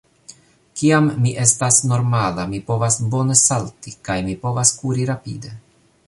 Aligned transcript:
Kiam 0.79 1.09
mi 1.25 1.33
estas 1.41 1.75
normala, 1.91 2.45
mi 2.53 2.61
povas 2.71 2.97
bone 3.15 3.35
salti, 3.41 3.93
kaj 4.09 4.15
mi 4.31 4.37
povas 4.47 4.71
kuri 4.79 5.05
rapide. 5.11 5.53